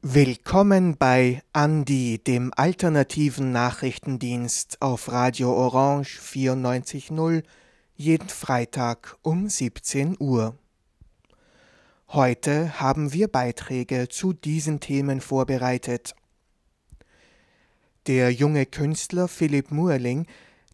[0.00, 7.42] Willkommen bei Andi, dem alternativen Nachrichtendienst auf Radio Orange 94.0,
[7.94, 10.56] jeden Freitag um 17 Uhr.
[12.08, 16.14] Heute haben wir Beiträge zu diesen Themen vorbereitet.
[18.06, 20.26] Der junge Künstler Philipp Muerling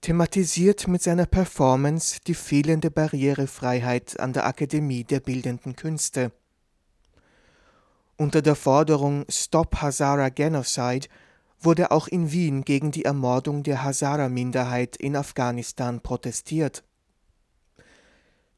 [0.05, 6.31] thematisiert mit seiner Performance die fehlende Barrierefreiheit an der Akademie der Bildenden Künste.
[8.19, 11.09] Unter der Forderung Stop Hazara Genocide
[11.59, 16.85] wurde auch in Wien gegen die Ermordung der Hazara-Minderheit in Afghanistan protestiert.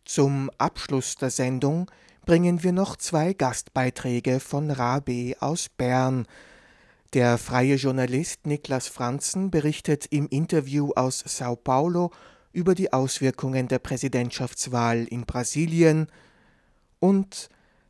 [0.05, 1.89] Zum Abschluss der Sendung
[2.25, 6.27] bringen wir noch zwei Gastbeiträge von Rabe aus Bern.
[7.13, 12.11] Der freie Journalist Niklas Franzen berichtet im Interview aus Sao Paulo
[12.53, 16.09] über die Auswirkungen der Präsidentschaftswahl in Brasilien
[16.99, 17.49] und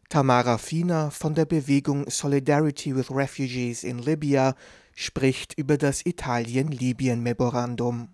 [0.09, 4.55] Tamara Fina von der Bewegung Solidarity with Refugees in Libya
[4.95, 8.09] spricht über das Italien-Libyen-Memorandum.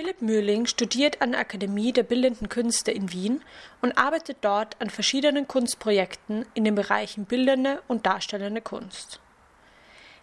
[0.00, 3.44] Philipp Mühling studiert an der Akademie der Bildenden Künste in Wien
[3.82, 9.20] und arbeitet dort an verschiedenen Kunstprojekten in den Bereichen bildende und darstellende Kunst.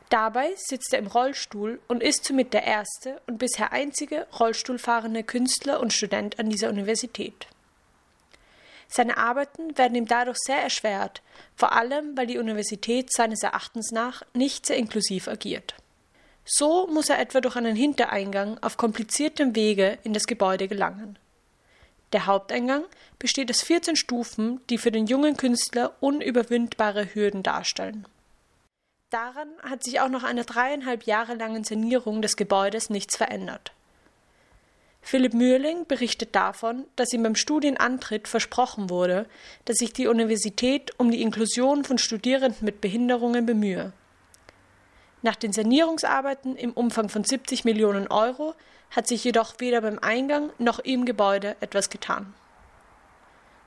[0.10, 5.80] Dabei sitzt er im Rollstuhl und ist somit der erste und bisher einzige Rollstuhlfahrende Künstler
[5.80, 7.46] und Student an dieser Universität.
[8.88, 11.22] Seine Arbeiten werden ihm dadurch sehr erschwert,
[11.56, 15.76] vor allem weil die Universität seines Erachtens nach nicht sehr inklusiv agiert.
[16.50, 21.20] So muss er etwa durch einen Hintereingang auf kompliziertem Wege in das Gebäude gelangen.
[22.14, 22.86] Der Haupteingang
[23.20, 28.08] besteht aus 14 Stufen, die für den jungen Künstler unüberwindbare Hürden darstellen.
[29.10, 33.74] Daran hat sich auch nach einer dreieinhalb Jahre langen Sanierung des Gebäudes nichts verändert.
[35.02, 39.26] Philipp Mührling berichtet davon, dass ihm beim Studienantritt versprochen wurde,
[39.66, 43.92] dass sich die Universität um die Inklusion von Studierenden mit Behinderungen bemühe.
[45.22, 48.54] Nach den Sanierungsarbeiten im Umfang von 70 Millionen Euro
[48.92, 52.34] hat sich jedoch weder beim Eingang noch im Gebäude etwas getan.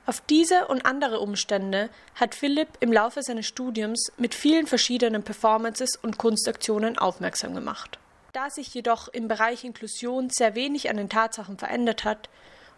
[0.05, 5.95] Auf diese und andere Umstände hat Philipp im Laufe seines Studiums mit vielen verschiedenen Performances
[5.95, 7.99] und Kunstaktionen aufmerksam gemacht.
[8.33, 12.29] Da sich jedoch im Bereich Inklusion sehr wenig an den Tatsachen verändert hat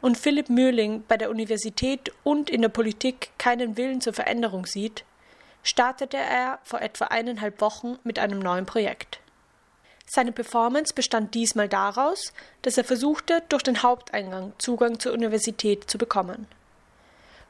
[0.01, 5.05] und Philipp Mühling bei der Universität und in der Politik keinen Willen zur Veränderung sieht,
[5.63, 9.19] startete er vor etwa eineinhalb Wochen mit einem neuen Projekt.
[10.05, 15.97] Seine Performance bestand diesmal daraus, dass er versuchte, durch den Haupteingang Zugang zur Universität zu
[15.97, 16.45] bekommen.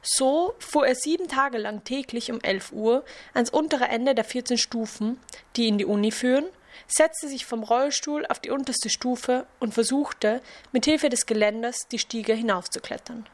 [0.02, 4.58] So fuhr er sieben Tage lang täglich um 11 Uhr ans untere Ende der 14
[4.58, 5.18] Stufen,
[5.56, 6.44] die in die Uni führen,
[6.86, 10.42] setzte sich vom Rollstuhl auf die unterste Stufe und versuchte,
[10.72, 13.26] mit Hilfe des Geländers die Stiege hinaufzuklettern.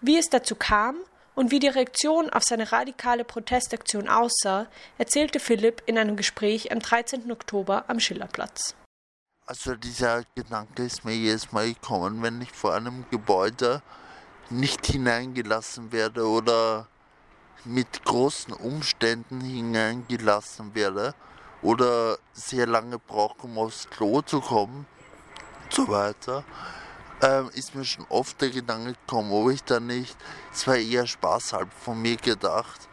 [0.00, 0.96] Wie es dazu kam
[1.36, 4.66] und wie die Reaktion auf seine radikale Protestaktion aussah,
[4.98, 7.30] erzählte Philipp in einem Gespräch am 13.
[7.30, 8.74] Oktober am Schillerplatz.
[9.46, 13.80] Also dieser Gedanke ist mir jedes Mal gekommen, wenn ich vor einem Gebäude
[14.50, 16.88] nicht hineingelassen werde oder
[17.64, 21.14] mit großen Umständen hineingelassen werde
[21.62, 24.86] oder sehr lange brauche, um aufs Klo zu kommen
[25.64, 26.44] und so weiter,
[27.22, 30.16] ähm, ist mir schon oft der Gedanke gekommen, ob ich da nicht,
[30.52, 32.88] es war eher spaßhalb von mir gedacht,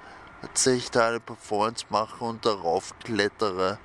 [0.54, 3.80] dass ich da eine Performance mache und darauf klettere.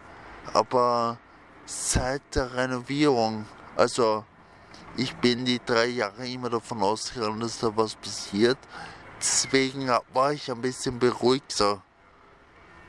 [0.53, 1.19] Aber
[1.67, 4.25] seit der Renovierung, also
[4.97, 8.59] ich bin die drei Jahre immer davon ausgegangen, dass da was passiert.
[9.21, 11.83] Deswegen war ich ein bisschen beruhigter.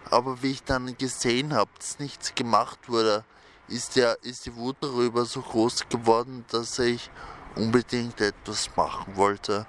[0.10, 3.24] Aber wie ich dann gesehen habe, dass nichts gemacht wurde,
[3.68, 7.12] ist, der, ist die Wut darüber so groß geworden, dass ich
[7.56, 9.66] unbedingt etwas machen wollte.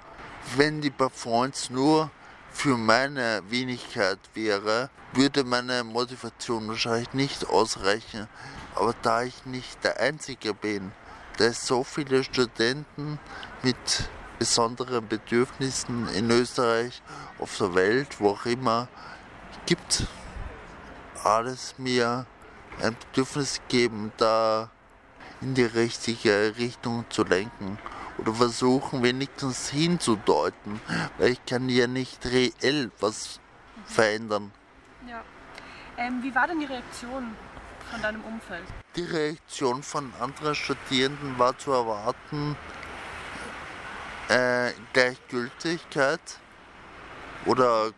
[0.55, 2.09] Wenn die Performance nur
[2.51, 8.27] für meine Wenigkeit wäre, würde meine Motivation wahrscheinlich nicht ausreichen.
[8.75, 10.91] Aber da ich nicht der Einzige bin,
[11.37, 13.19] dass es so viele Studenten
[13.63, 17.01] mit besonderen Bedürfnissen in Österreich,
[17.39, 18.87] auf der Welt, wo auch immer,
[19.65, 20.07] gibt,
[21.23, 22.25] alles mir
[22.81, 24.69] ein Bedürfnis geben, da
[25.41, 27.77] in die richtige Richtung zu lenken
[28.17, 30.79] oder versuchen wenigstens hinzudeuten,
[31.17, 33.39] weil ich kann ja nicht reell was
[33.85, 34.51] verändern.
[35.07, 35.23] Ja.
[35.97, 37.35] Ähm, wie war denn die Reaktion
[37.89, 38.63] von deinem Umfeld?
[38.95, 42.55] Die Reaktion von anderen Studierenden war zu erwarten,
[44.29, 46.21] äh, Gleichgültigkeit
[47.45, 47.91] oder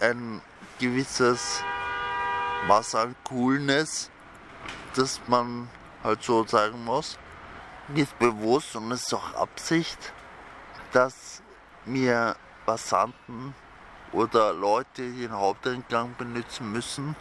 [0.00, 0.40] ein
[0.78, 1.62] gewisses
[2.66, 4.10] Maß an Coolness,
[4.94, 5.68] das man
[6.02, 7.18] halt so sagen muss.
[7.88, 10.12] Mir ist bewusst und es ist auch Absicht,
[10.92, 11.42] dass
[11.84, 13.54] mir Passanten
[14.12, 17.16] oder Leute, die den Haupteingang benutzen müssen,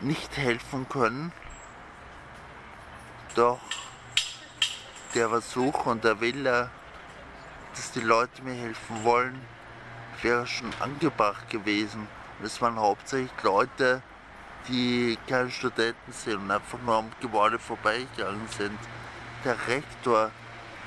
[0.00, 1.32] nicht helfen können.
[3.34, 3.60] Doch
[5.14, 6.70] der Versuch und der Wille,
[7.74, 9.40] dass die Leute mir helfen wollen,
[10.22, 12.08] wäre schon angebracht gewesen.
[12.42, 14.02] Es waren hauptsächlich Leute,
[14.68, 18.78] die keine Studenten sind und einfach nur am Gebäude vorbeigegangen sind.
[19.44, 20.30] Der Rektor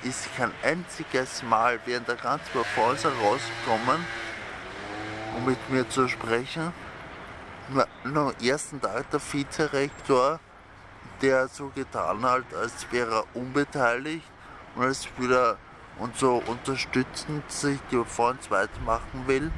[0.03, 4.06] ist kein einziges Mal während der ganzen Performance rausgekommen,
[5.35, 6.74] um mit mir zu sprechen.
[7.69, 10.39] Nur, nur am ersten Tag der Vizerektor,
[11.21, 14.25] der so getan hat, als wäre er unbeteiligt
[14.75, 15.57] und als würde er
[16.00, 19.51] und so unterstützend sich die Performance weitermachen will,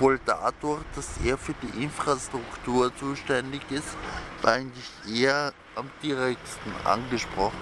[0.00, 3.96] wohl dadurch, dass er für die Infrastruktur zuständig ist,
[4.42, 7.60] war eigentlich eher am direktsten angesprochen.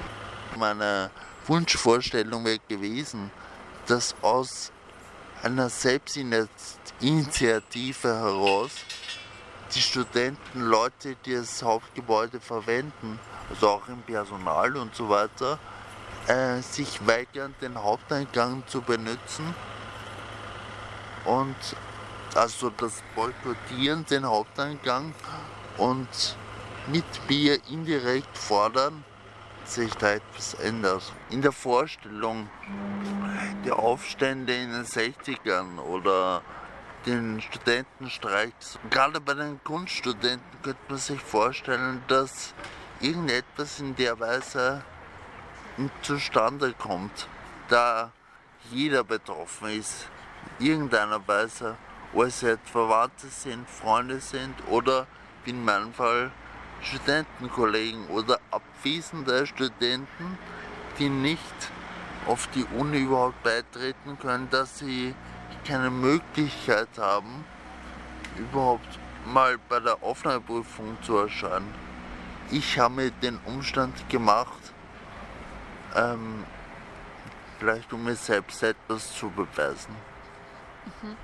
[0.56, 1.10] Meine
[1.46, 3.30] Wunschvorstellung wäre gewesen,
[3.86, 4.72] dass aus
[5.42, 8.70] einer Selbstinitiative heraus
[9.74, 13.18] die Studenten, Leute, die das Hauptgebäude verwenden,
[13.50, 15.58] also auch im Personal und so weiter,
[16.26, 19.54] äh, sich weigern, den Haupteingang zu benutzen
[21.24, 21.56] und
[22.36, 25.14] also das Boykottieren, den Haupteingang
[25.78, 26.36] und
[26.88, 29.04] mit mir indirekt fordern,
[29.64, 31.12] sich da etwas ändert.
[31.30, 32.48] In der Vorstellung
[33.64, 36.42] der Aufstände in den 60ern oder
[37.04, 42.54] den Studentenstreiks, gerade bei den Kunststudenten könnte man sich vorstellen, dass
[43.00, 44.82] irgendetwas in der Weise
[46.02, 47.28] zustande kommt,
[47.68, 48.12] da
[48.70, 50.08] jeder betroffen ist,
[50.58, 51.76] in irgendeiner Weise,
[52.16, 55.06] ob es jetzt Verwandte sind, Freunde sind oder
[55.44, 56.30] wie in meinem Fall
[56.80, 60.38] Studentenkollegen oder abwesende Studenten,
[60.98, 61.70] die nicht
[62.26, 65.14] auf die Uni überhaupt beitreten können, dass sie
[65.66, 67.44] keine Möglichkeit haben,
[68.38, 71.72] überhaupt mal bei der Aufnahmeprüfung zu erscheinen.
[72.50, 74.72] Ich habe mir den Umstand gemacht,
[75.94, 76.44] ähm,
[77.58, 79.94] vielleicht um mir selbst etwas zu beweisen.
[81.02, 81.16] Mhm.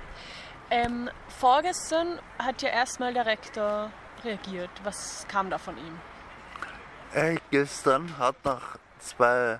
[0.73, 3.91] Ähm, vorgestern hat ja erstmal der Rektor
[4.23, 4.71] reagiert.
[4.83, 5.99] Was kam da von ihm?
[7.13, 9.59] Äh, gestern hat nach zwei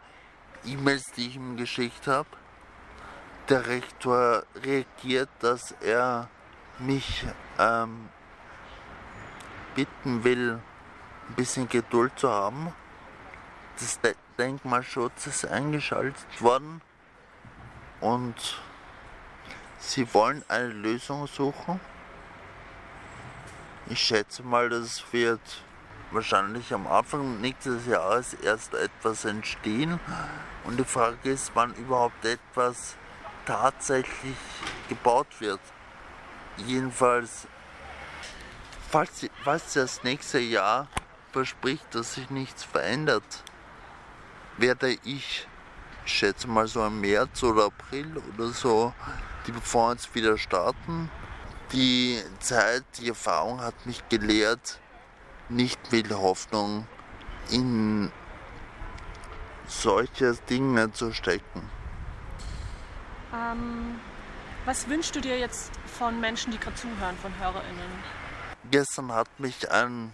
[0.65, 2.30] E-Mails, die ich ihm geschickt habe,
[3.48, 6.30] der Rektor reagiert, dass er
[6.80, 7.24] mich
[7.59, 8.09] ähm,
[9.75, 10.59] bitten will,
[11.30, 12.74] ein bisschen Geduld zu haben.
[13.77, 14.00] Das
[14.39, 16.81] Denkmalschutz ist eingeschaltet worden
[18.01, 18.63] und
[19.83, 21.80] sie wollen eine Lösung suchen.
[23.88, 25.41] Ich schätze mal, das wird
[26.12, 30.00] wahrscheinlich am Anfang nächstes Jahres erst etwas entstehen.
[30.63, 32.95] Und die Frage ist, wann überhaupt etwas
[33.45, 34.38] tatsächlich
[34.88, 35.59] gebaut wird.
[36.57, 37.47] Jedenfalls,
[38.89, 40.88] falls, falls das nächste Jahr
[41.33, 43.44] verspricht, dass sich nichts verändert,
[44.57, 45.47] werde ich,
[46.06, 48.94] ich schätze mal so im März oder April oder so,
[49.47, 51.09] die Performance wieder starten.
[51.71, 54.80] Die Zeit, die Erfahrung hat mich gelehrt,
[55.50, 56.88] nicht viel Hoffnung
[57.50, 58.12] in
[59.68, 61.69] solche Dinge zu stecken.
[63.33, 64.00] Ähm,
[64.66, 67.92] was wünschst du dir jetzt von Menschen, die gerade zuhören, von HörerInnen?
[68.69, 70.14] Gestern hat mich ein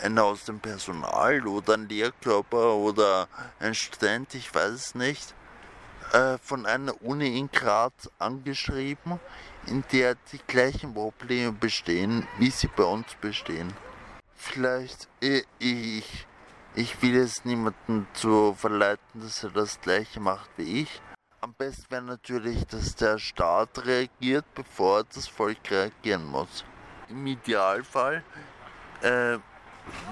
[0.00, 3.28] einer aus dem Personal oder ein Lehrkörper oder
[3.60, 5.34] ein Student, ich weiß es nicht,
[6.14, 9.18] äh, von einer Uni in Graz angeschrieben,
[9.66, 13.72] in der die gleichen Probleme bestehen, wie sie bei uns bestehen.
[14.32, 15.08] Vielleicht
[15.58, 16.26] ich,
[16.76, 21.02] ich will es niemanden zu verleiten, dass er das gleiche macht wie ich.
[21.40, 26.64] Am besten wäre natürlich, dass der Staat reagiert, bevor das Volk reagieren muss.
[27.08, 28.22] Im Idealfall
[29.02, 29.38] äh,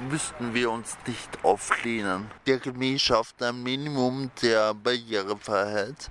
[0.08, 2.30] müssten wir uns nicht auflehnen.
[2.46, 6.10] Die Akademie schafft ein Minimum der Barrierefreiheit,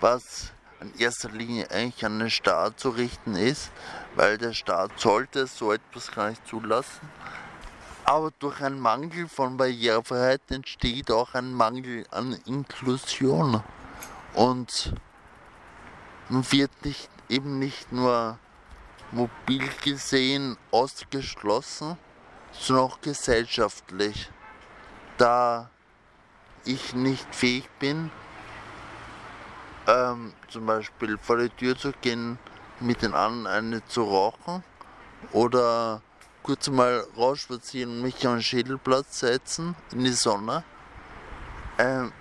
[0.00, 3.70] was in erster Linie eigentlich an den Staat zu richten ist,
[4.14, 7.08] weil der Staat sollte so etwas gar nicht zulassen.
[8.04, 13.62] Aber durch einen Mangel von Barrierefreiheit entsteht auch ein Mangel an Inklusion.
[14.34, 14.94] Und
[16.28, 18.38] man wird nicht, eben nicht nur
[19.12, 21.96] mobil gesehen ausgeschlossen,
[22.52, 24.30] sondern auch gesellschaftlich,
[25.18, 25.70] da
[26.64, 28.10] ich nicht fähig bin,
[29.86, 32.38] ähm, zum Beispiel vor die Tür zu gehen,
[32.80, 34.64] mit den anderen eine zu rauchen
[35.32, 36.02] oder
[36.42, 40.64] kurz mal rausspazieren und mich an den Schädelplatz setzen in die Sonne.
[41.78, 42.12] Ähm,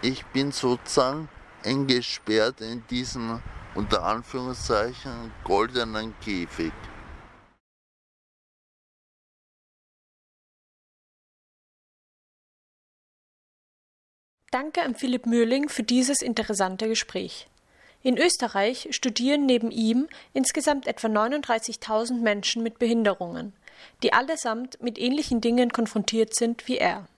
[0.00, 1.28] ich bin sozusagen
[1.64, 3.40] eingesperrt in diesen
[3.74, 6.72] unter Anführungszeichen goldenen Käfig.
[14.52, 17.46] Danke an Philipp Möhling für dieses interessante Gespräch.
[18.02, 23.54] In Österreich studieren neben ihm insgesamt etwa 39.000 Menschen mit Behinderungen,
[24.02, 27.08] die allesamt mit ähnlichen Dingen konfrontiert sind wie er.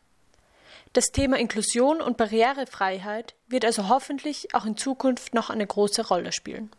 [0.93, 6.31] Das Thema Inklusion und Barrierefreiheit wird also hoffentlich auch in Zukunft noch eine große Rolle
[6.31, 6.71] spielen.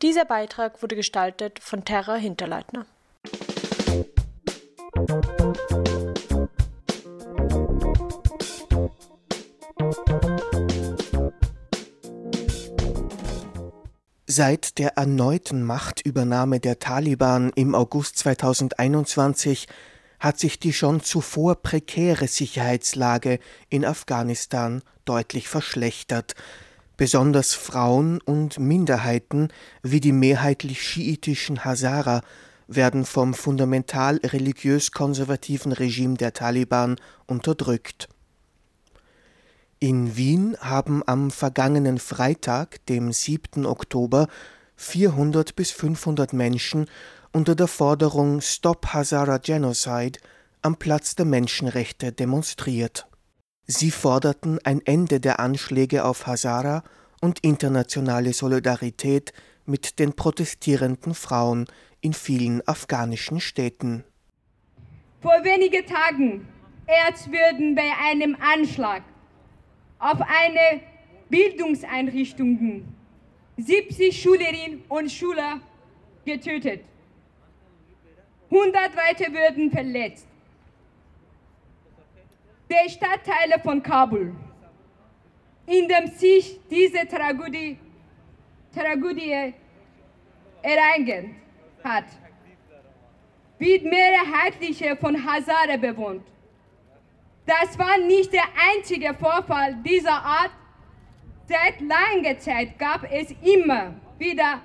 [0.00, 2.86] Dieser Beitrag wurde gestaltet von Terra Hinterleitner.
[14.26, 19.68] Seit der erneuten Machtübernahme der Taliban im August 2021
[20.18, 26.34] hat sich die schon zuvor prekäre Sicherheitslage in Afghanistan deutlich verschlechtert.
[26.96, 29.48] Besonders Frauen und Minderheiten
[29.82, 32.22] wie die mehrheitlich schiitischen Hazara
[32.66, 36.96] werden vom fundamental religiös konservativen Regime der Taliban
[37.26, 38.08] unterdrückt.
[39.86, 43.66] In Wien haben am vergangenen Freitag, dem 7.
[43.66, 44.28] Oktober,
[44.76, 46.86] 400 bis 500 Menschen
[47.32, 50.20] unter der Forderung Stop Hazara Genocide
[50.62, 53.06] am Platz der Menschenrechte demonstriert.
[53.66, 56.82] Sie forderten ein Ende der Anschläge auf Hazara
[57.20, 59.34] und internationale Solidarität
[59.66, 61.66] mit den protestierenden Frauen
[62.00, 64.02] in vielen afghanischen Städten.
[65.20, 66.48] Vor wenigen Tagen
[66.86, 69.02] erst bei einem Anschlag
[70.04, 70.82] auf eine
[71.30, 72.84] Bildungseinrichtung
[73.56, 75.60] 70 Schülerinnen und Schüler
[76.26, 76.84] getötet.
[78.50, 80.26] 100 weitere würden verletzt.
[82.70, 84.34] Der Stadtteile von Kabul,
[85.66, 87.78] in dem sich diese Tragödie,
[88.74, 89.54] Tragödie
[90.60, 91.30] ereignet
[91.82, 92.04] hat,
[93.58, 96.26] wird mehrheitlich von Hazare bewohnt.
[97.46, 100.50] Das war nicht der einzige Vorfall dieser Art.
[101.46, 104.62] Seit langer Zeit gab es immer wieder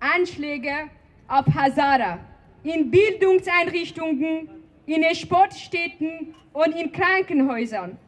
[0.00, 0.88] Anschläge
[1.28, 2.18] auf Hazara
[2.62, 4.48] in Bildungseinrichtungen,
[4.86, 7.98] in Sportstätten und in Krankenhäusern.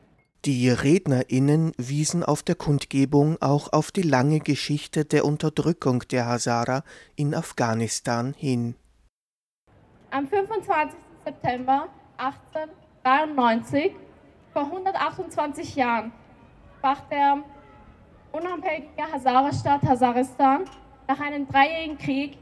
[0.47, 6.83] Die RednerInnen wiesen auf der Kundgebung auch auf die lange Geschichte der Unterdrückung der Hazara
[7.17, 8.75] in Afghanistan hin.
[10.11, 10.99] Am 25.
[11.25, 12.69] September 18
[13.05, 13.95] 1993,
[14.55, 16.11] vor 128 Jahren,
[16.81, 17.39] brach der
[18.33, 20.65] unabhängige Hazara-Staat Hazaristan
[21.07, 22.39] nach einem dreijährigen Krieg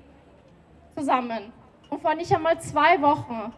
[0.96, 1.52] zusammen.
[1.90, 3.52] Und vor nicht einmal zwei Wochen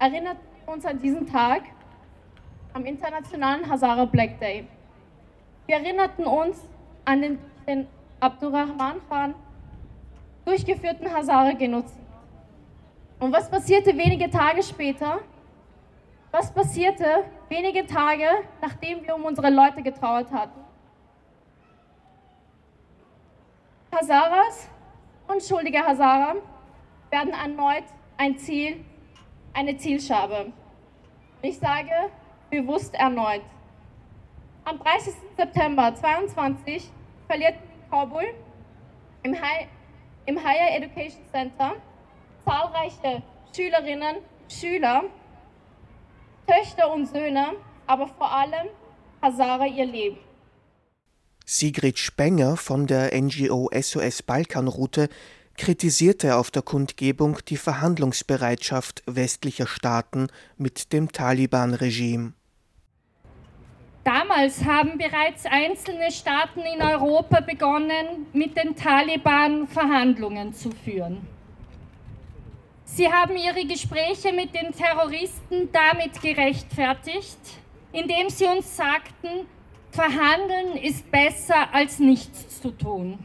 [0.00, 1.62] erinnert uns an diesen Tag
[2.72, 4.66] am internationalen Hazara Black Day.
[5.66, 6.60] Wir erinnerten uns
[7.04, 7.86] an den, den
[8.18, 9.34] Abdurrahman Khan
[10.44, 11.96] durchgeführten Hazara-Genozid.
[13.20, 15.20] Und was passierte wenige Tage später?
[16.30, 18.26] Was passierte wenige Tage,
[18.60, 20.60] nachdem wir um unsere Leute getrauert hatten?
[23.90, 24.68] Hazaras,
[25.26, 26.34] unschuldige Hazara,
[27.10, 27.84] werden erneut
[28.18, 28.84] ein Ziel,
[29.54, 30.52] eine Zielscheibe.
[31.40, 32.10] Ich sage
[32.50, 33.42] bewusst erneut.
[34.64, 35.14] Am 30.
[35.34, 36.90] September 2022
[37.26, 37.54] verliert
[37.90, 38.34] Kabul
[39.22, 39.66] im, High,
[40.26, 41.72] im Higher Education Center
[42.44, 43.22] zahlreiche
[43.54, 44.16] Schülerinnen,
[44.48, 45.04] Schüler
[46.48, 47.48] Töchter und Söhne,
[47.86, 48.68] aber vor allem
[49.20, 50.18] Hazara ihr Leben.
[51.44, 55.08] Sigrid Spenger von der NGO SOS Balkanroute
[55.56, 62.32] kritisierte auf der Kundgebung die Verhandlungsbereitschaft westlicher Staaten mit dem Taliban-Regime.
[64.04, 71.26] Damals haben bereits einzelne Staaten in Europa begonnen, mit den Taliban Verhandlungen zu führen.
[72.98, 77.38] Sie haben ihre Gespräche mit den Terroristen damit gerechtfertigt,
[77.92, 79.46] indem sie uns sagten,
[79.92, 83.20] verhandeln ist besser als nichts zu tun.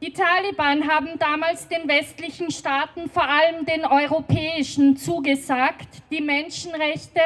[0.00, 7.20] Die Taliban haben damals den westlichen Staaten, vor allem den europäischen, zugesagt, die Menschenrechte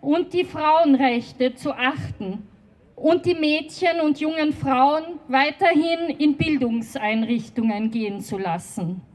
[0.00, 2.48] und die Frauenrechte zu achten
[2.96, 9.13] und die Mädchen und jungen Frauen weiterhin in Bildungseinrichtungen gehen zu lassen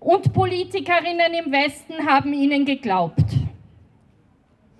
[0.00, 3.24] und Politikerinnen im Westen haben ihnen geglaubt.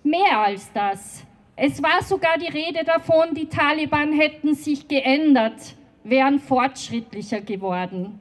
[0.03, 1.25] Mehr als das.
[1.57, 8.21] Es war sogar die Rede davon, die Taliban hätten sich geändert, wären fortschrittlicher geworden.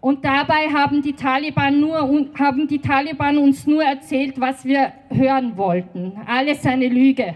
[0.00, 1.98] Und dabei haben die, Taliban nur,
[2.38, 6.12] haben die Taliban uns nur erzählt, was wir hören wollten.
[6.26, 7.34] Alles eine Lüge.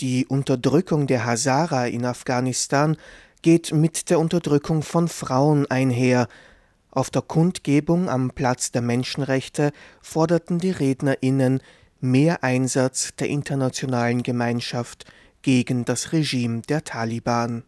[0.00, 2.96] Die Unterdrückung der Hazara in Afghanistan
[3.40, 6.28] geht mit der Unterdrückung von Frauen einher.
[6.94, 11.60] Auf der Kundgebung am Platz der Menschenrechte forderten die Rednerinnen
[12.00, 15.04] mehr Einsatz der internationalen Gemeinschaft
[15.42, 17.64] gegen das Regime der Taliban.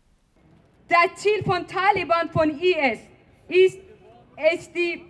[0.88, 3.00] Das Ziel von Taliban, von IS,
[3.48, 3.78] ist
[4.36, 5.02] es, die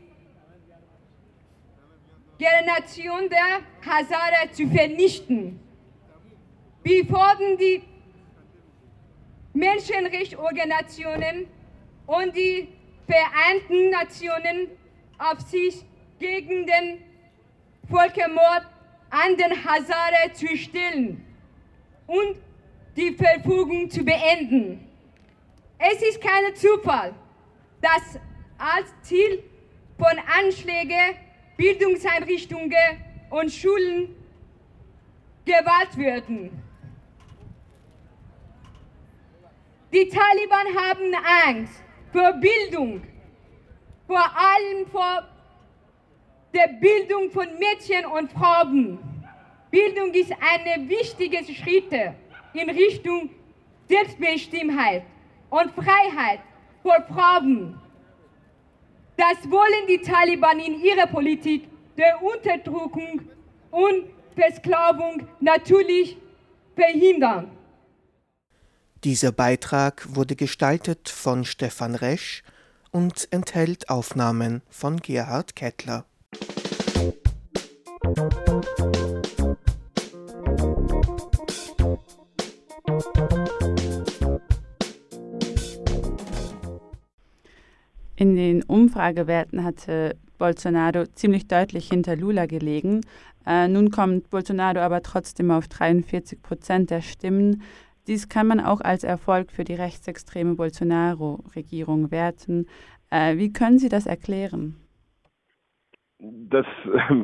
[2.39, 5.61] Generation der Hazara zu vernichten.
[6.83, 7.83] Wir fordern die
[9.53, 11.49] Menschenrechtsorganisationen
[12.07, 12.76] und die
[13.07, 14.69] Vereinten Nationen
[15.19, 15.85] auf sich
[16.19, 17.03] gegen den
[17.89, 18.67] Völkermord
[19.11, 21.25] an den Hazara zu stellen
[22.07, 22.37] und
[22.97, 24.87] die Verfügung zu beenden.
[25.79, 27.15] Es ist kein Zufall,
[27.81, 28.19] dass
[28.59, 29.43] als Ziel
[29.99, 31.17] von Anschlägen
[31.57, 32.73] Bildungseinrichtungen
[33.31, 34.15] und Schulen
[35.45, 36.63] gewählt werden.
[39.93, 41.15] Die Taliban haben
[41.49, 41.83] Angst
[42.17, 43.03] vor Bildung,
[44.07, 45.23] vor allem vor
[46.55, 48.99] der Bildung von Mädchen und Frauen.
[49.71, 51.93] Bildung ist ein wichtiger Schritt
[52.55, 53.29] in Richtung
[53.87, 55.03] Selbstbestimmtheit
[55.51, 56.41] und Freiheit
[56.83, 57.79] für Frauen.
[59.19, 61.69] Das wollen die Taliban in ihrer Politik
[61.99, 63.21] der Unterdrückung
[63.71, 64.05] und
[64.35, 66.17] Versklavung natürlich
[66.75, 67.56] verhindern.
[69.07, 72.43] Dieser Beitrag wurde gestaltet von Stefan Resch
[72.91, 76.07] und enthält Aufnahmen von Gerhard Kettler.
[88.17, 93.03] In den Umfragewerten hatte Bolsonaro ziemlich deutlich hinter Lula gelegen.
[93.47, 97.63] Äh, nun kommt Bolsonaro aber trotzdem auf 43 Prozent der Stimmen.
[98.07, 102.67] Dies kann man auch als Erfolg für die rechtsextreme Bolsonaro-Regierung werten.
[103.11, 104.77] Äh, wie können Sie das erklären?
[106.19, 106.67] Das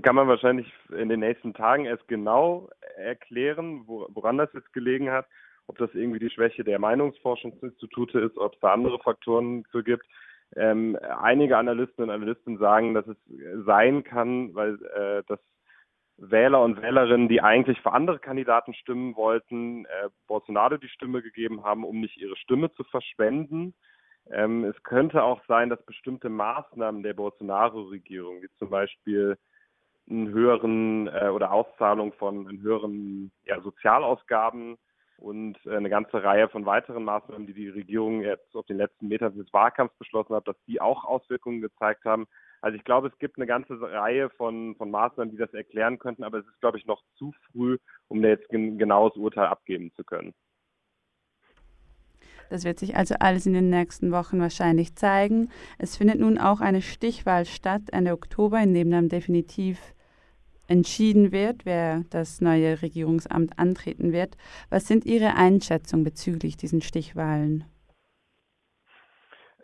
[0.03, 5.27] kann man wahrscheinlich in den nächsten Tagen erst genau erklären, woran das jetzt gelegen hat.
[5.69, 10.05] Ob das irgendwie die Schwäche der Meinungsforschungsinstitute ist, ob es da andere Faktoren für gibt.
[10.57, 13.17] Ähm, einige Analysten und Analysten sagen, dass es
[13.65, 15.39] sein kann, weil äh, das
[16.17, 21.65] Wähler und Wählerinnen, die eigentlich für andere Kandidaten stimmen wollten, äh, Bolsonaro die Stimme gegeben
[21.65, 23.75] haben, um nicht ihre Stimme zu verschwenden.
[24.31, 29.37] Ähm, es könnte auch sein, dass bestimmte Maßnahmen der Bolsonaro-Regierung, wie zum Beispiel
[30.09, 34.77] einen höheren äh, oder Auszahlung von höheren ja, Sozialausgaben
[35.19, 39.09] und äh, eine ganze Reihe von weiteren Maßnahmen, die die Regierung jetzt auf den letzten
[39.09, 42.27] Metern des Wahlkampfs beschlossen hat, dass die auch Auswirkungen gezeigt haben.
[42.63, 46.23] Also ich glaube, es gibt eine ganze Reihe von, von Maßnahmen, die das erklären könnten,
[46.23, 49.93] aber es ist, glaube ich, noch zu früh, um da jetzt ein genaues Urteil abgeben
[49.97, 50.33] zu können.
[52.51, 55.49] Das wird sich also alles in den nächsten Wochen wahrscheinlich zeigen.
[55.79, 59.95] Es findet nun auch eine Stichwahl statt Ende Oktober, in dem dann definitiv
[60.69, 64.37] entschieden wird, wer das neue Regierungsamt antreten wird.
[64.71, 67.65] Was sind Ihre Einschätzungen bezüglich diesen Stichwahlen?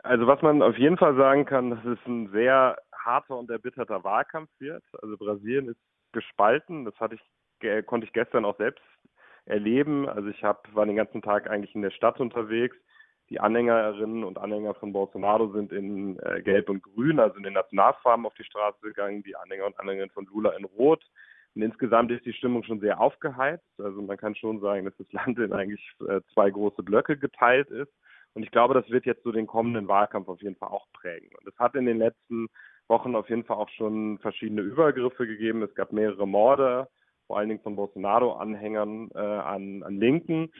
[0.03, 4.05] Also was man auf jeden Fall sagen kann, dass es ein sehr harter und erbitterter
[4.05, 4.85] Wahlkampf wird.
[5.03, 5.81] Also Brasilien ist
[6.13, 6.85] gespalten.
[6.85, 8.83] Das hatte ich, konnte ich gestern auch selbst
[9.47, 10.09] erleben.
[10.09, 12.77] Also ich hab, war den ganzen Tag eigentlich in der Stadt unterwegs.
[13.31, 17.53] Die Anhängerinnen und Anhänger von Bolsonaro sind in äh, Gelb und Grün, also in den
[17.53, 19.23] Nationalfarben, auf die Straße gegangen.
[19.23, 21.05] Die Anhänger und Anhängerinnen von Lula in Rot.
[21.55, 23.69] Und insgesamt ist die Stimmung schon sehr aufgeheizt.
[23.79, 27.69] Also man kann schon sagen, dass das Land in eigentlich äh, zwei große Blöcke geteilt
[27.71, 27.93] ist.
[28.35, 31.31] Und ich glaube, das wird jetzt so den kommenden Wahlkampf auf jeden Fall auch prägen.
[31.39, 32.49] Und es hat in den letzten
[32.89, 35.63] Wochen auf jeden Fall auch schon verschiedene Übergriffe gegeben.
[35.63, 36.89] Es gab mehrere Morde,
[37.27, 40.51] vor allen Dingen von Bolsonaro-Anhängern äh, an, an Linken.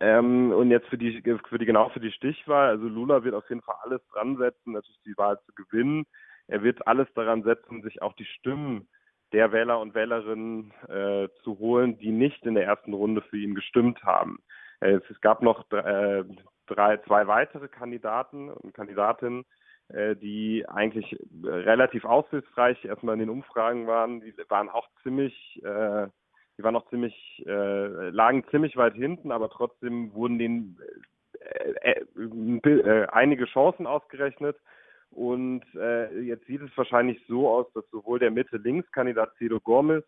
[0.00, 3.48] Ähm, und jetzt für die, für die, genau für die Stichwahl, also Lula wird auf
[3.48, 6.04] jeden Fall alles dran setzen, natürlich die Wahl zu gewinnen.
[6.48, 8.88] Er wird alles daran setzen, sich auch die Stimmen
[9.32, 13.54] der Wähler und Wählerinnen äh, zu holen, die nicht in der ersten Runde für ihn
[13.54, 14.38] gestimmt haben.
[14.80, 16.24] Äh, es, gab noch äh,
[16.66, 19.44] drei, zwei weitere Kandidaten und Kandidatinnen,
[19.90, 24.20] die eigentlich äh, relativ aussichtsreich erstmal in den Umfragen waren.
[24.20, 26.06] Die waren auch ziemlich, äh,
[26.58, 30.78] die waren auch ziemlich, äh, lagen ziemlich weit hinten, aber trotzdem wurden denen
[31.40, 34.56] äh, äh, einige Chancen ausgerechnet.
[35.10, 35.64] Und
[36.22, 40.04] jetzt sieht es wahrscheinlich so aus, dass sowohl der Mitte-Links-Kandidat Ciro Gomez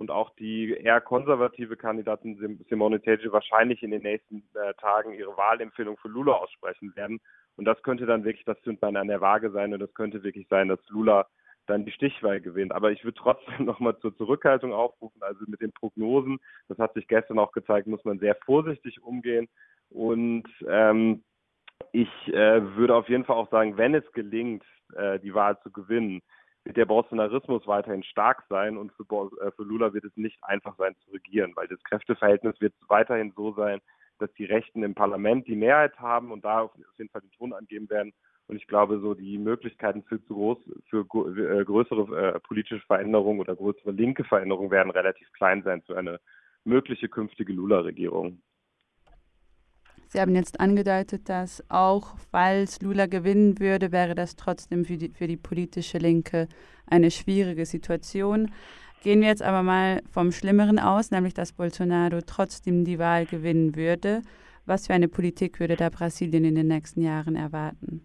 [0.00, 5.36] und auch die eher konservative Kandidatin Simone Tege wahrscheinlich in den nächsten äh, Tagen ihre
[5.36, 7.20] Wahlempfehlung für Lula aussprechen werden.
[7.56, 10.48] Und das könnte dann wirklich das Zündbein an der Waage sein und das könnte wirklich
[10.48, 11.26] sein, dass Lula
[11.66, 12.72] dann die Stichwahl gewinnt.
[12.72, 15.22] Aber ich würde trotzdem nochmal zur Zurückhaltung aufrufen.
[15.22, 19.50] Also mit den Prognosen, das hat sich gestern auch gezeigt, muss man sehr vorsichtig umgehen.
[19.90, 21.22] Und ähm,
[21.92, 25.70] ich äh, würde auf jeden Fall auch sagen, wenn es gelingt, äh, die Wahl zu
[25.70, 26.22] gewinnen,
[26.64, 29.04] wird der Bolsonarismus weiterhin stark sein und für,
[29.42, 33.32] äh, für Lula wird es nicht einfach sein zu regieren, weil das Kräfteverhältnis wird weiterhin
[33.34, 33.80] so sein,
[34.18, 37.52] dass die Rechten im Parlament die Mehrheit haben und da auf jeden Fall den Ton
[37.52, 38.12] angeben werden.
[38.46, 43.40] Und ich glaube, so die Möglichkeiten für, zu groß, für äh, größere äh, politische Veränderungen
[43.40, 46.20] oder größere linke Veränderungen werden relativ klein sein für eine
[46.64, 48.42] mögliche künftige Lula-Regierung.
[50.12, 55.10] Sie haben jetzt angedeutet, dass auch falls Lula gewinnen würde, wäre das trotzdem für die,
[55.10, 56.48] für die politische Linke
[56.90, 58.50] eine schwierige Situation.
[59.04, 63.76] Gehen wir jetzt aber mal vom Schlimmeren aus, nämlich dass Bolsonaro trotzdem die Wahl gewinnen
[63.76, 64.22] würde.
[64.66, 68.02] Was für eine Politik würde da Brasilien in den nächsten Jahren erwarten?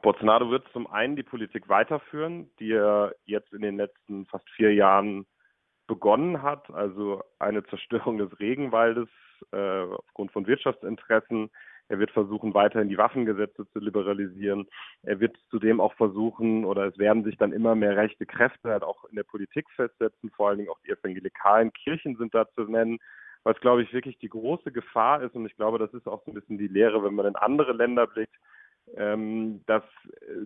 [0.00, 4.72] Bolsonaro wird zum einen die Politik weiterführen, die er jetzt in den letzten fast vier
[4.72, 5.26] Jahren
[5.86, 9.10] begonnen hat, also eine Zerstörung des Regenwaldes
[9.52, 11.50] äh, aufgrund von Wirtschaftsinteressen.
[11.88, 14.66] Er wird versuchen, weiterhin die Waffengesetze zu liberalisieren.
[15.02, 18.82] Er wird zudem auch versuchen, oder es werden sich dann immer mehr rechte Kräfte halt
[18.82, 20.30] auch in der Politik festsetzen.
[20.30, 22.98] Vor allen Dingen auch die evangelikalen Kirchen sind da zu nennen,
[23.44, 25.36] was, glaube ich, wirklich die große Gefahr ist.
[25.36, 27.72] Und ich glaube, das ist auch so ein bisschen die Lehre, wenn man in andere
[27.72, 28.34] Länder blickt,
[28.96, 29.84] ähm, dass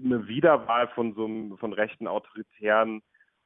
[0.04, 3.02] eine Wiederwahl von so einem, von rechten Autoritären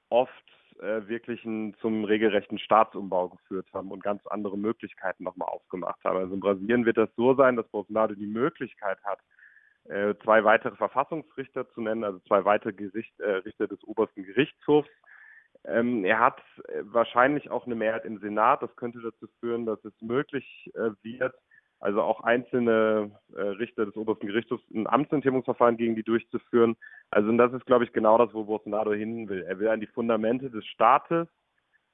[0.09, 0.33] oft
[0.81, 6.19] äh, wirklich einen, zum regelrechten Staatsumbau geführt haben und ganz andere Möglichkeiten nochmal aufgemacht haben.
[6.19, 9.21] Also in Brasilien wird das so sein, dass Bolsonaro die Möglichkeit hat,
[9.85, 14.89] äh, zwei weitere Verfassungsrichter zu nennen, also zwei weitere Gericht, äh, Richter des obersten Gerichtshofs.
[15.65, 18.63] Ähm, er hat äh, wahrscheinlich auch eine Mehrheit im Senat.
[18.63, 21.35] Das könnte dazu führen, dass es möglich äh, wird,
[21.85, 26.77] also auch einzelne äh, Richter des obersten Gerichtshofs ein Amtsenthebungsverfahren gegen die durchzuführen.
[27.11, 29.43] Also das ist, glaube ich, genau das, wo Bolsonaro hin will.
[29.43, 31.29] Er will an die Fundamente des Staates,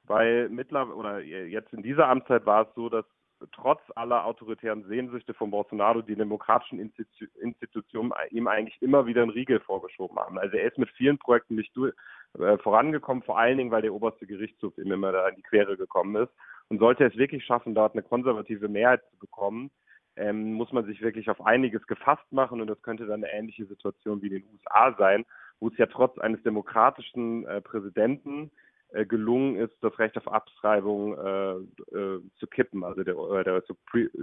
[0.05, 3.05] weil mittlerweile oder jetzt in dieser Amtszeit war es so, dass
[3.51, 9.33] trotz aller autoritären Sehnsüchte von Bolsonaro die demokratischen Institu Institutionen ihm eigentlich immer wieder einen
[9.33, 10.39] Riegel vorgeschoben haben.
[10.39, 11.95] Also er ist mit vielen Projekten nicht durch,
[12.39, 15.77] äh, vorangekommen, vor allen Dingen, weil der oberste Gerichtshof ihm immer da in die Quere
[15.77, 16.33] gekommen ist.
[16.69, 19.73] Und sollte er es wirklich schaffen, dort eine konservative Mehrheit zu bekommen,
[20.17, 23.67] ähm, muss man sich wirklich auf einiges gefasst machen und das könnte dann eine ähnliche
[23.67, 25.25] Situation wie in den USA sein,
[25.61, 28.51] wo es ja trotz eines demokratischen äh, Präsidenten
[28.91, 31.53] äh, gelungen ist, das Recht auf Abtreibung äh,
[31.97, 32.83] äh zu kippen.
[32.83, 33.63] Also der, äh, der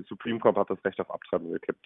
[0.07, 1.85] Supreme Court hat das Recht auf Abtreibung gekippt.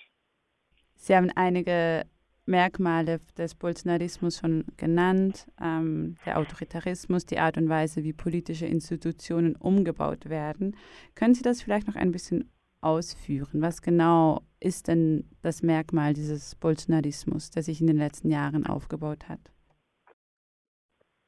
[0.96, 2.04] Sie haben einige
[2.46, 9.56] Merkmale des Bolsonarismus schon genannt, ähm, der Autoritarismus, die Art und Weise, wie politische Institutionen
[9.56, 10.76] umgebaut werden.
[11.16, 13.62] Können Sie das vielleicht noch ein bisschen ausführen?
[13.62, 19.30] Was genau ist denn das Merkmal dieses Bolsonarismus, der sich in den letzten Jahren aufgebaut
[19.30, 19.40] hat?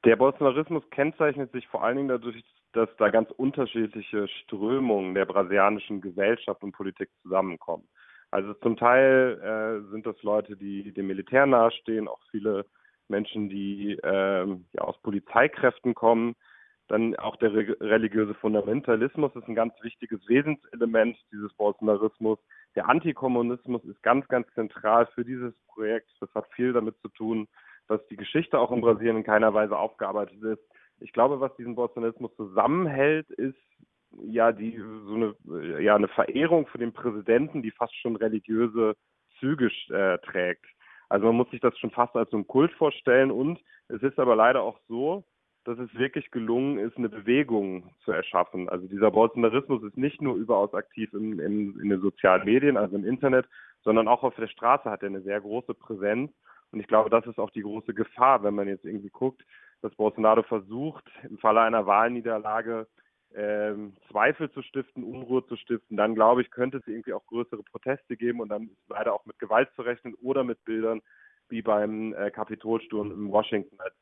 [0.05, 6.01] Der Bolsonarismus kennzeichnet sich vor allen Dingen dadurch, dass da ganz unterschiedliche Strömungen der brasilianischen
[6.01, 7.87] Gesellschaft und Politik zusammenkommen.
[8.31, 12.65] Also zum Teil äh, sind das Leute, die dem Militär nahestehen, auch viele
[13.07, 16.35] Menschen, die äh, ja, aus Polizeikräften kommen.
[16.93, 22.37] Dann auch der re religiöse Fundamentalismus ist ein ganz wichtiges Wesenselement dieses Bolsonarismus.
[22.75, 26.11] Der Antikommunismus ist ganz, ganz zentral für dieses Projekt.
[26.19, 27.47] Das hat viel damit zu tun,
[27.87, 30.61] dass die Geschichte auch in Brasilien in keiner Weise aufgearbeitet ist.
[30.99, 33.57] Ich glaube, was diesen Bolsonarismus zusammenhält, ist
[34.27, 38.93] ja die so eine ja eine Verehrung für den Präsidenten, die fast schon religiöse
[39.39, 40.67] Züge äh, trägt.
[41.09, 44.19] Also man muss sich das schon fast als so einen Kult vorstellen und es ist
[44.19, 45.23] aber leider auch so,
[45.65, 48.69] dass es wirklich gelungen ist, eine Bewegung zu erschaffen.
[48.69, 52.95] Also dieser Bolsonarismus ist nicht nur überaus aktiv in, in, in den sozialen Medien, also
[52.95, 53.47] im Internet,
[53.83, 56.31] sondern auch auf der Straße hat er eine sehr große Präsenz.
[56.71, 59.43] Und ich glaube, das ist auch die große Gefahr, wenn man jetzt irgendwie guckt,
[59.81, 62.87] dass Bolsonaro versucht, im Falle einer Wahlniederlage
[63.35, 67.63] ähm, Zweifel zu stiften, Unruhe zu stiften, dann glaube ich, könnte es irgendwie auch größere
[67.63, 71.01] Proteste geben und dann ist leider auch mit Gewalt zu rechnen oder mit Bildern
[71.49, 73.93] wie beim äh, Kapitolsturm in Washington, als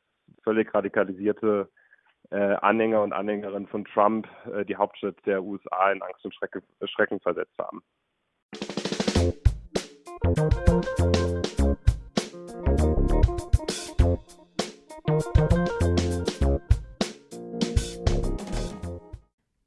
[0.42, 1.68] völlig radikalisierte
[2.30, 6.62] äh, Anhänger und Anhängerinnen von Trump äh, die Hauptstadt der USA in Angst und Schrecken,
[6.86, 7.82] Schrecken versetzt haben.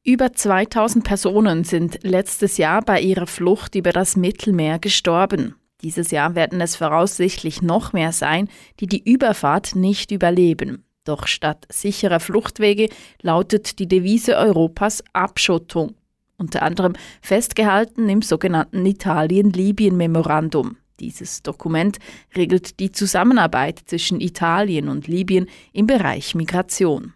[0.07, 5.55] Über 2000 Personen sind letztes Jahr bei ihrer Flucht über das Mittelmeer gestorben.
[5.81, 10.85] Dieses Jahr werden es voraussichtlich noch mehr sein, die die Überfahrt nicht überleben.
[11.03, 12.89] Doch statt sicherer Fluchtwege
[13.21, 15.95] lautet die Devise Europas Abschottung.
[16.37, 20.77] Unter anderem festgehalten im sogenannten Italien-Libyen-Memorandum.
[20.99, 21.97] Dieses Dokument
[22.35, 27.13] regelt die Zusammenarbeit zwischen Italien und Libyen im Bereich Migration.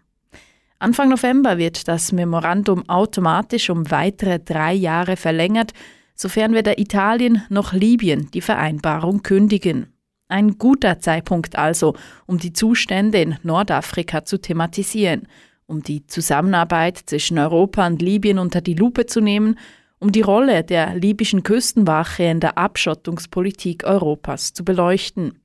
[0.78, 5.72] Anfang November wird das Memorandum automatisch um weitere drei Jahre verlängert,
[6.20, 9.86] sofern weder Italien noch Libyen die Vereinbarung kündigen.
[10.28, 11.94] Ein guter Zeitpunkt also,
[12.26, 15.26] um die Zustände in Nordafrika zu thematisieren,
[15.66, 19.58] um die Zusammenarbeit zwischen Europa und Libyen unter die Lupe zu nehmen,
[19.98, 25.38] um die Rolle der libyschen Küstenwache in der Abschottungspolitik Europas zu beleuchten.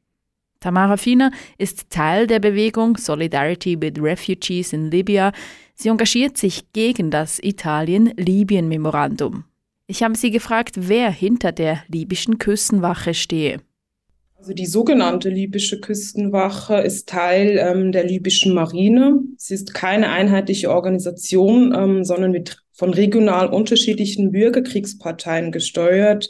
[0.60, 5.32] Tamara Fina ist Teil der Bewegung Solidarity with Refugees in Libya.
[5.74, 9.46] Sie engagiert sich gegen das Italien-Libyen-Memorandum.
[9.88, 13.60] Ich habe sie gefragt, wer hinter der libyschen Küstenwache stehe.
[14.38, 19.20] Also die sogenannte libysche Küstenwache ist Teil ähm, der libyschen Marine.
[19.38, 26.30] Sie ist keine einheitliche Organisation, ähm, sondern wird von regional unterschiedlichen Bürgerkriegsparteien gesteuert,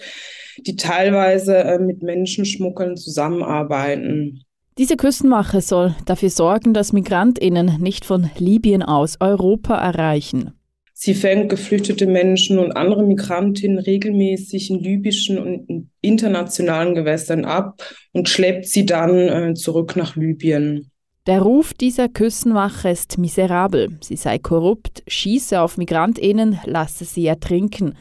[0.65, 4.44] die teilweise äh, mit Menschenschmuggeln zusammenarbeiten.
[4.78, 10.54] Diese Küstenwache soll dafür sorgen, dass Migrantinnen nicht von Libyen aus Europa erreichen.
[10.97, 18.29] Sie fängt geflüchtete Menschen und andere Migrantinnen regelmäßig in libyschen und internationalen Gewässern ab und
[18.29, 20.89] schleppt sie dann äh, zurück nach Libyen.
[21.27, 23.97] Der Ruf dieser Küstenwache ist miserabel.
[23.99, 27.95] Sie sei korrupt, schieße auf Migrantinnen, lasse sie ertrinken.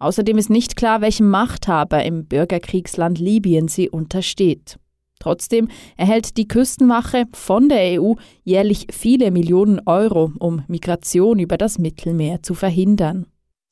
[0.00, 4.76] Außerdem ist nicht klar, welchem Machthaber im Bürgerkriegsland Libyen sie untersteht.
[5.20, 11.78] Trotzdem erhält die Küstenwache von der EU jährlich viele Millionen Euro, um Migration über das
[11.78, 13.26] Mittelmeer zu verhindern.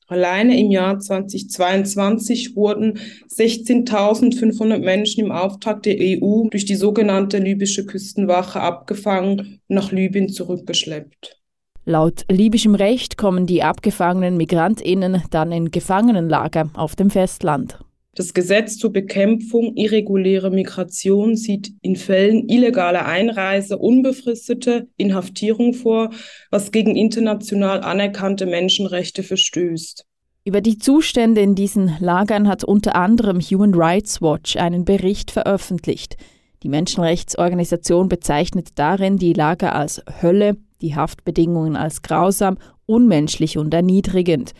[0.07, 2.99] Alleine im Jahr 2022 wurden
[3.35, 10.29] 16.500 Menschen im Auftrag der EU durch die sogenannte libysche Küstenwache abgefangen und nach Libyen
[10.29, 11.37] zurückgeschleppt.
[11.85, 17.79] Laut libyschem Recht kommen die abgefangenen Migrantinnen dann in Gefangenenlager auf dem Festland.
[18.19, 26.09] Das Gesetz zur Bekämpfung irregulärer Migration sieht in Fällen illegaler Einreise unbefristete Inhaftierung vor,
[26.51, 30.05] was gegen international anerkannte Menschenrechte verstößt.
[30.43, 36.17] Über die Zustände in diesen Lagern hat unter anderem Human Rights Watch einen Bericht veröffentlicht.
[36.63, 44.53] Die Menschenrechtsorganisation bezeichnet darin die Lager als Hölle, die Haftbedingungen als grausam, unmenschlich und erniedrigend.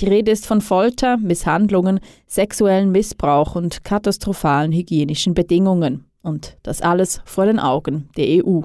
[0.00, 6.06] Die Rede ist von Folter, Misshandlungen, sexuellen Missbrauch und katastrophalen hygienischen Bedingungen.
[6.22, 8.62] Und das alles vor den Augen der EU.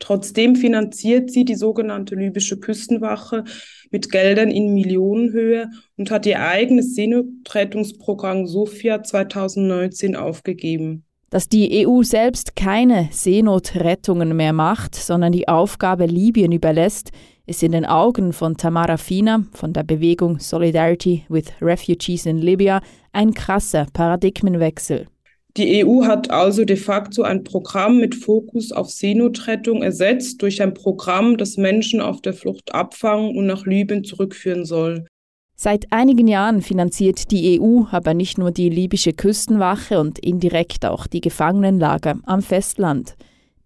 [0.00, 3.44] Trotzdem finanziert sie die sogenannte libysche Küstenwache
[3.90, 11.04] mit Geldern in Millionenhöhe und hat ihr eigenes Seenotrettungsprogramm Sophia 2019 aufgegeben.
[11.30, 17.10] Dass die EU selbst keine Seenotrettungen mehr macht, sondern die Aufgabe Libyen überlässt,
[17.48, 22.82] ist in den Augen von Tamara Fina von der Bewegung Solidarity with Refugees in Libya
[23.12, 25.06] ein krasser Paradigmenwechsel.
[25.56, 30.74] Die EU hat also de facto ein Programm mit Fokus auf Seenotrettung ersetzt durch ein
[30.74, 35.06] Programm, das Menschen auf der Flucht abfangen und nach Libyen zurückführen soll.
[35.56, 41.08] Seit einigen Jahren finanziert die EU aber nicht nur die libysche Küstenwache und indirekt auch
[41.08, 43.16] die Gefangenenlager am Festland.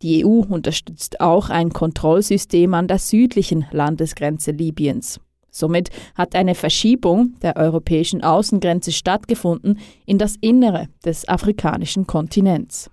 [0.02, 5.20] Die EU unterstützt auch ein Kontrollsystem an der südlichen Landesgrenze Libyens.
[5.50, 12.90] Somit hat eine Verschiebung der europäischen Außengrenze stattgefunden in das Innere des afrikanischen Kontinents.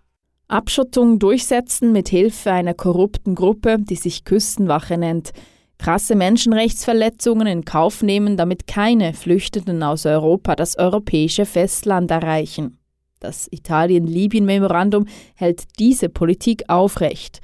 [0.50, 5.32] Abschottung durchsetzen mit Hilfe einer korrupten Gruppe, die sich Küstenwache nennt,
[5.78, 12.79] krasse Menschenrechtsverletzungen in Kauf nehmen, damit keine Flüchtenden aus Europa das europäische Festland erreichen.
[13.20, 15.06] Das Italien-Libyen-Memorandum
[15.36, 17.42] hält diese Politik aufrecht.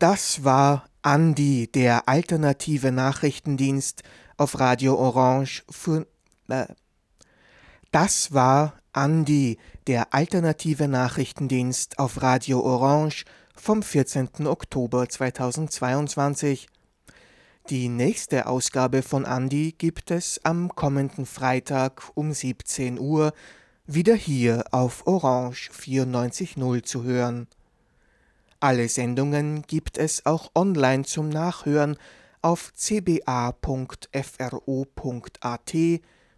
[0.00, 4.02] Das war Andi, der alternative Nachrichtendienst
[4.36, 6.08] auf Radio Orange für.
[6.48, 6.66] Äh,
[7.92, 14.46] das war Andi, der alternative Nachrichtendienst auf Radio Orange vom 14.
[14.46, 16.66] Oktober 2022.
[17.70, 23.32] Die nächste Ausgabe von Andi gibt es am kommenden Freitag um 17 Uhr
[23.86, 27.46] wieder hier auf Orange 94.0 zu hören.
[28.58, 31.96] Alle Sendungen gibt es auch online zum Nachhören
[32.42, 33.52] auf cba.fro.at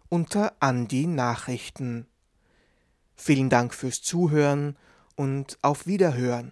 [0.09, 2.07] unter Andi Nachrichten.
[3.15, 4.77] Vielen Dank fürs Zuhören
[5.15, 6.51] und auf Wiederhören.